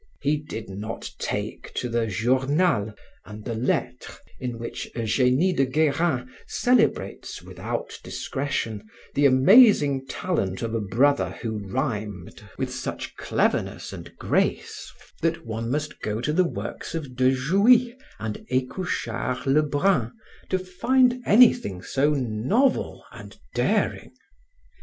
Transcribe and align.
He 0.19 0.37
did 0.37 0.67
not 0.67 1.11
take 1.19 1.71
to 1.75 1.87
the 1.87 2.07
Journal 2.07 2.91
and 3.23 3.45
the 3.45 3.53
Lettres 3.53 4.17
in 4.39 4.57
which 4.57 4.89
Eugenie 4.95 5.53
de 5.53 5.63
Guerin 5.67 6.27
celebrates, 6.47 7.43
without 7.43 7.99
discretion, 8.01 8.89
the 9.13 9.27
amazing 9.27 10.07
talent 10.07 10.63
of 10.63 10.73
a 10.73 10.81
brother 10.81 11.37
who 11.43 11.59
rhymed, 11.59 12.41
with 12.57 12.73
such 12.73 13.15
cleverness 13.15 13.93
and 13.93 14.17
grace 14.17 14.91
that 15.21 15.45
one 15.45 15.69
must 15.69 15.99
go 16.01 16.19
to 16.19 16.33
the 16.33 16.47
works 16.49 16.95
of 16.95 17.15
de 17.15 17.31
Jouy 17.31 17.95
and 18.17 18.43
Ecouchard 18.51 19.45
Lebrun 19.45 20.13
to 20.49 20.57
find 20.57 21.21
anything 21.27 21.83
so 21.83 22.09
novel 22.15 23.05
and 23.11 23.37
daring. 23.53 24.09